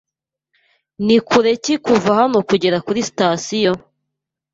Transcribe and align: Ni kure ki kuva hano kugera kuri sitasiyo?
Ni 1.05 1.17
kure 1.27 1.53
ki 1.63 1.75
kuva 1.85 2.11
hano 2.19 2.37
kugera 2.49 2.77
kuri 2.85 2.99
sitasiyo? 3.09 3.73